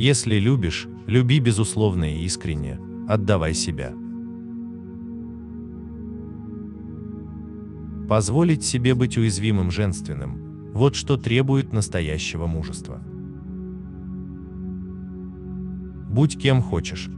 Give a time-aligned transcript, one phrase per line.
[0.00, 3.92] Если любишь, люби безусловно и искренне, отдавай себя.
[8.08, 13.02] Позволить себе быть уязвимым женственным– вот что требует настоящего мужества.
[16.08, 17.10] Будь кем хочешь.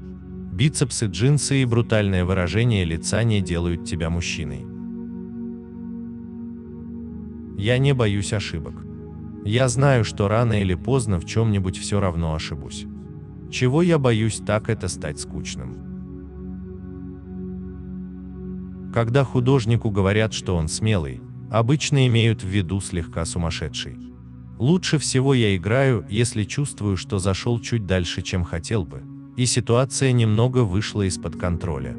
[0.53, 4.67] Бицепсы, джинсы и брутальное выражение лица не делают тебя мужчиной.
[7.57, 8.75] Я не боюсь ошибок.
[9.45, 12.87] Я знаю, что рано или поздно в чем-нибудь все равно ошибусь.
[13.51, 15.93] Чего я боюсь, так это стать скучным.
[18.95, 23.97] Когда художнику говорят, что он смелый, обычно имеют в виду слегка сумасшедший.
[24.59, 29.03] Лучше всего я играю, если чувствую, что зашел чуть дальше, чем хотел бы,
[29.37, 31.97] и ситуация немного вышла из-под контроля.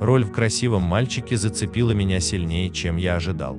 [0.00, 3.58] Роль в красивом мальчике зацепила меня сильнее, чем я ожидал.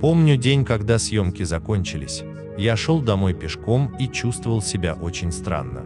[0.00, 2.22] Помню день, когда съемки закончились.
[2.58, 5.84] Я шел домой пешком и чувствовал себя очень странно.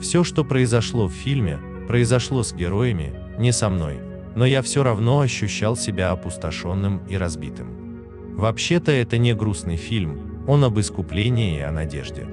[0.00, 3.98] Все, что произошло в фильме, произошло с героями, не со мной,
[4.34, 8.34] но я все равно ощущал себя опустошенным и разбитым.
[8.36, 12.26] Вообще-то это не грустный фильм, он об искуплении и о надежде.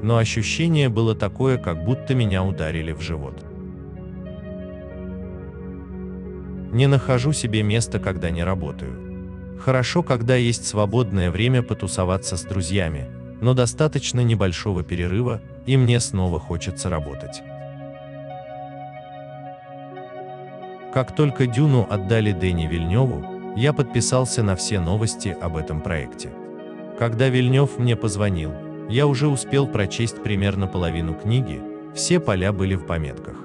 [0.00, 3.44] Но ощущение было такое, как будто меня ударили в живот.
[6.72, 9.11] Не нахожу себе места, когда не работаю.
[9.60, 13.08] Хорошо, когда есть свободное время потусоваться с друзьями,
[13.40, 17.42] но достаточно небольшого перерыва, и мне снова хочется работать.
[20.92, 26.30] Как только Дюну отдали Дэни Вильневу, я подписался на все новости об этом проекте.
[26.98, 28.52] Когда Вильнев мне позвонил,
[28.88, 31.62] я уже успел прочесть примерно половину книги,
[31.94, 33.36] все поля были в пометках.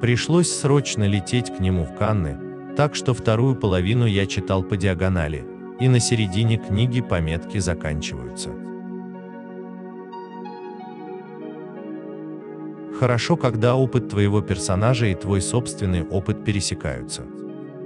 [0.00, 2.38] Пришлось срочно лететь к нему в Канны,
[2.78, 5.44] так что вторую половину я читал по диагонали,
[5.80, 8.50] и на середине книги пометки заканчиваются.
[13.00, 17.24] Хорошо, когда опыт твоего персонажа и твой собственный опыт пересекаются.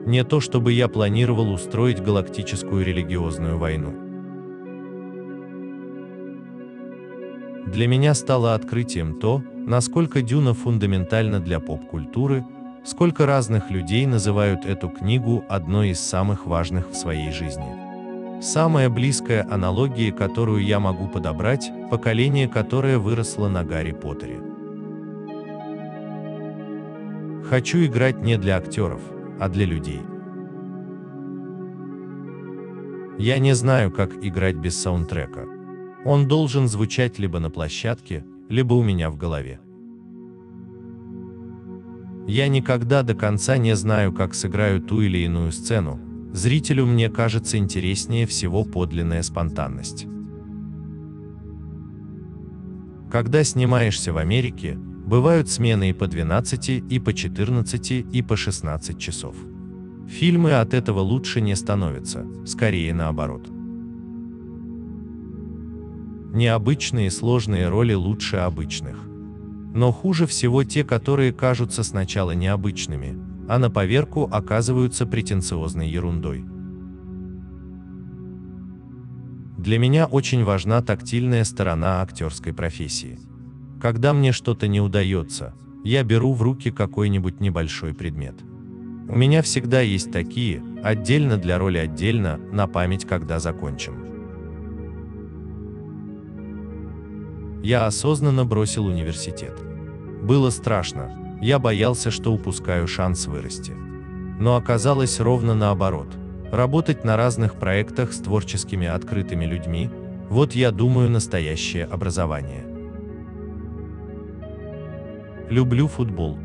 [0.05, 3.95] Не то чтобы я планировал устроить галактическую религиозную войну.
[7.65, 12.45] Для меня стало открытием то, насколько Дюна фундаментальна для поп-культуры,
[12.85, 18.43] сколько разных людей называют эту книгу одной из самых важных в своей жизни.
[18.43, 24.41] Самая близкая аналогия, которую я могу подобрать, поколение, которое выросло на Гарри Поттере.
[27.49, 29.01] Хочу играть не для актеров,
[29.39, 30.01] а для людей.
[33.19, 35.47] Я не знаю, как играть без саундтрека.
[36.05, 39.61] Он должен звучать либо на площадке, либо у меня в голове.
[42.33, 46.01] Я никогда до конца не знаю, как сыграю ту или иную сцену.
[46.33, 50.07] Зрителю мне кажется интереснее всего подлинная спонтанность.
[53.11, 58.99] Когда снимаешься в Америке, Бывают смены и по 12, и по 14, и по 16
[58.99, 59.35] часов.
[60.09, 63.49] Фильмы от этого лучше не становятся, скорее наоборот.
[66.33, 68.97] Необычные сложные роли лучше обычных.
[69.75, 73.19] Но хуже всего те, которые кажутся сначала необычными,
[73.49, 76.45] а на поверку оказываются претенциозной ерундой.
[79.59, 83.19] Для меня очень важна тактильная сторона актерской профессии.
[83.81, 88.35] Когда мне что-то не удается, я беру в руки какой-нибудь небольшой предмет.
[89.09, 94.02] У меня всегда есть такие, отдельно для роли отдельно, на память, когда закончим.
[97.63, 99.59] Я осознанно бросил университет.
[100.23, 103.73] Было страшно, я боялся, что упускаю шанс вырасти.
[104.39, 106.09] Но оказалось ровно наоборот.
[106.51, 109.91] Работать на разных проектах с творческими открытыми людьми–
[110.33, 112.65] вот я думаю настоящее образование.
[115.51, 116.39] Люблю футбол.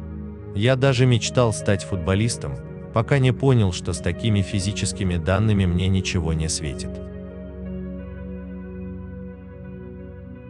[0.55, 2.55] Я даже мечтал стать футболистом,
[2.94, 6.89] пока не понял, что с такими физическими данными мне ничего не светит.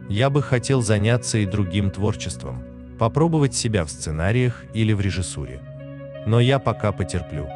[0.09, 2.63] Я бы хотел заняться и другим творчеством,
[2.97, 5.61] попробовать себя в сценариях или в режиссуре.
[6.25, 7.47] Но я пока потерплю.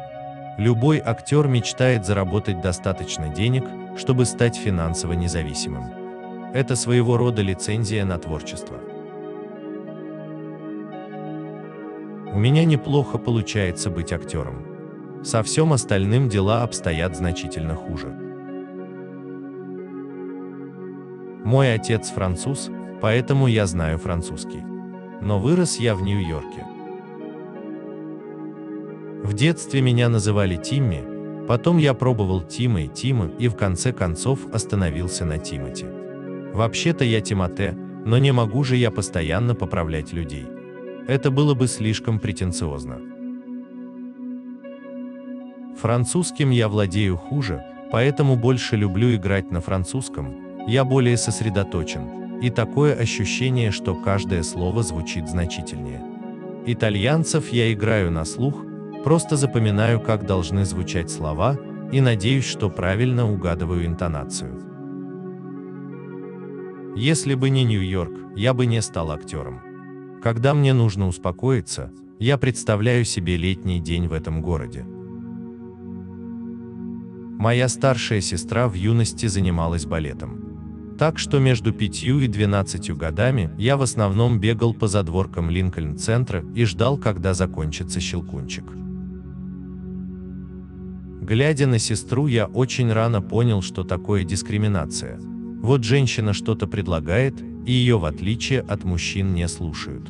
[0.58, 3.64] Любой актер мечтает заработать достаточно денег,
[3.96, 5.84] чтобы стать финансово независимым.
[6.52, 8.76] Это своего рода лицензия на творчество.
[12.32, 15.24] У меня неплохо получается быть актером.
[15.24, 18.21] Со всем остальным дела обстоят значительно хуже.
[21.44, 24.62] Мой отец француз, поэтому я знаю французский.
[25.20, 26.66] Но вырос я в Нью-Йорке.
[29.22, 34.40] В детстве меня называли Тимми, потом я пробовал Тима и Тима и в конце концов
[34.52, 35.86] остановился на Тимати.
[36.52, 37.72] Вообще-то я Тимоте,
[38.04, 40.46] но не могу же я постоянно поправлять людей.
[41.06, 43.00] Это было бы слишком претенциозно.
[45.80, 52.94] Французским я владею хуже, поэтому больше люблю играть на французском, я более сосредоточен, и такое
[52.94, 56.02] ощущение, что каждое слово звучит значительнее.
[56.66, 58.64] Итальянцев я играю на слух,
[59.04, 61.58] просто запоминаю, как должны звучать слова,
[61.92, 64.60] и надеюсь, что правильно угадываю интонацию.
[66.96, 69.60] Если бы не Нью-Йорк, я бы не стал актером.
[70.22, 74.84] Когда мне нужно успокоиться, я представляю себе летний день в этом городе.
[77.38, 80.41] Моя старшая сестра в юности занималась балетом.
[81.02, 86.64] Так что между пятью и двенадцатью годами я в основном бегал по задворкам Линкольн-центра и
[86.64, 88.62] ждал, когда закончится щелкунчик.
[91.20, 95.18] Глядя на сестру, я очень рано понял, что такое дискриминация.
[95.60, 97.34] Вот женщина что-то предлагает,
[97.66, 100.08] и ее в отличие от мужчин не слушают.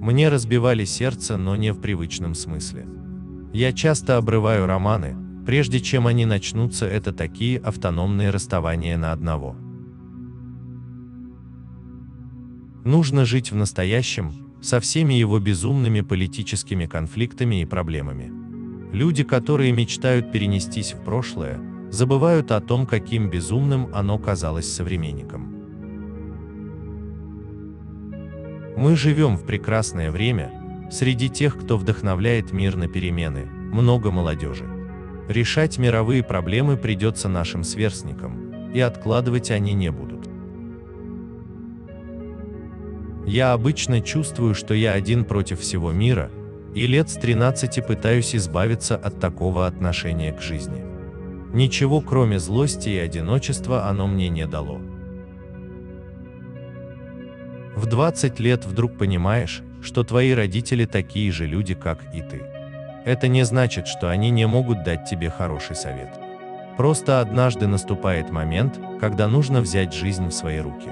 [0.00, 2.86] Мне разбивали сердце, но не в привычном смысле.
[3.52, 5.16] Я часто обрываю романы,
[5.46, 9.56] прежде чем они начнутся, это такие автономные расставания на одного.
[12.84, 18.32] Нужно жить в настоящем, со всеми его безумными политическими конфликтами и проблемами.
[18.92, 21.60] Люди, которые мечтают перенестись в прошлое,
[21.90, 25.54] забывают о том, каким безумным оно казалось современникам.
[28.76, 34.73] Мы живем в прекрасное время, Среди тех, кто вдохновляет мир на перемены, много молодежи.
[35.28, 40.28] Решать мировые проблемы придется нашим сверстникам, и откладывать они не будут.
[43.26, 46.30] Я обычно чувствую, что я один против всего мира,
[46.74, 50.84] и лет с 13 пытаюсь избавиться от такого отношения к жизни.
[51.54, 54.80] Ничего кроме злости и одиночества оно мне не дало.
[57.76, 62.53] В 20 лет вдруг понимаешь, что твои родители такие же люди, как и ты.
[63.04, 66.08] Это не значит, что они не могут дать тебе хороший совет.
[66.76, 70.88] Просто однажды наступает момент, когда нужно взять жизнь в свои руки.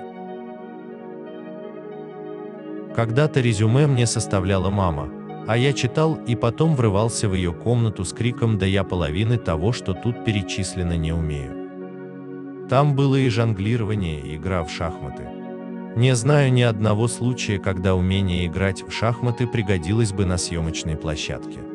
[2.94, 5.08] Когда-то резюме мне составляла мама,
[5.48, 9.72] а я читал и потом врывался в ее комнату с криком «Да я половины того,
[9.72, 12.68] что тут перечислено не умею».
[12.68, 15.24] Там было и жонглирование, и игра в шахматы.
[15.96, 21.71] Не знаю ни одного случая, когда умение играть в шахматы пригодилось бы на съемочной площадке.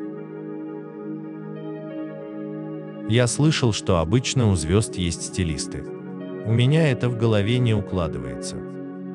[3.08, 5.82] Я слышал, что обычно у звезд есть стилисты.
[6.44, 8.56] У меня это в голове не укладывается.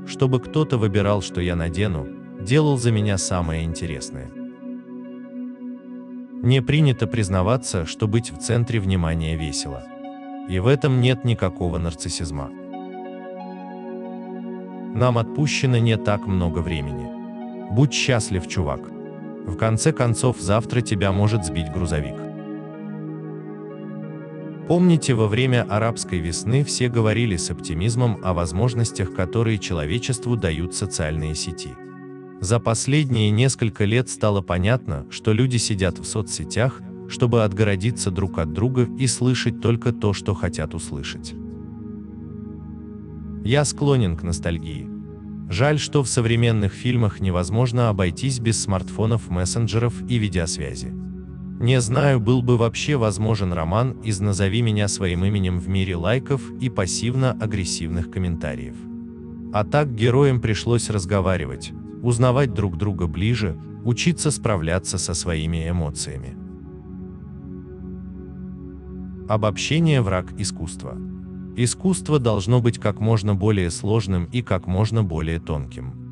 [0.08, 2.08] Чтобы кто-то выбирал, что я надену,
[2.42, 4.32] делал за меня самое интересное.
[6.42, 9.84] Не принято признаваться, что быть в центре внимания весело.
[10.50, 12.50] И в этом нет никакого нарциссизма.
[14.96, 17.72] Нам отпущено не так много времени.
[17.72, 18.82] Будь счастлив, чувак.
[19.46, 22.33] В конце концов, завтра тебя может сбить грузовик.
[24.68, 31.36] Помните, во время арабской весны все говорили с оптимизмом о возможностях, которые человечеству дают социальные
[31.36, 31.72] сети.
[32.40, 38.54] За последние несколько лет стало понятно, что люди сидят в соцсетях, чтобы отгородиться друг от
[38.54, 41.34] друга и слышать только то, что хотят услышать.
[43.44, 44.90] Я склонен к ностальгии.
[45.50, 50.94] Жаль, что в современных фильмах невозможно обойтись без смартфонов, мессенджеров и видеосвязи.
[51.64, 56.42] Не знаю, был бы вообще возможен роман из «Назови меня своим именем» в мире лайков
[56.60, 58.76] и пассивно-агрессивных комментариев.
[59.54, 66.36] А так героям пришлось разговаривать, узнавать друг друга ближе, учиться справляться со своими эмоциями.
[69.30, 70.98] Обобщение враг искусства.
[71.56, 76.03] Искусство должно быть как можно более сложным и как можно более тонким.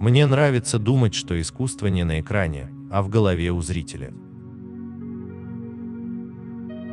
[0.00, 4.14] Мне нравится думать, что искусство не на экране, а в голове у зрителя.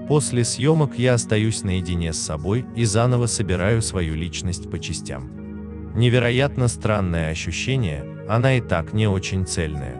[0.09, 5.93] После съемок я остаюсь наедине с собой и заново собираю свою личность по частям.
[5.95, 9.95] Невероятно странное ощущение, она и так не очень цельная.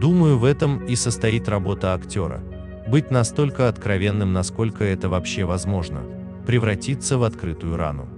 [0.00, 2.40] Думаю, в этом и состоит работа актера–
[2.86, 6.04] быть настолько откровенным, насколько это вообще возможно,
[6.46, 8.08] превратиться в открытую рану.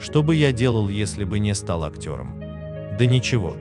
[0.00, 2.38] Что бы я делал, если бы не стал актером?
[2.98, 3.56] Да ничего.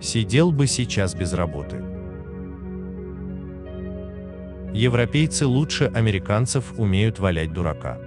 [0.00, 1.82] Сидел бы сейчас без работы.
[4.72, 7.98] Европейцы лучше американцев умеют валять дурака.